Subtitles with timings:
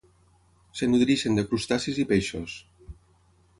[0.77, 2.57] Es nodreixen de crustacis i peixos.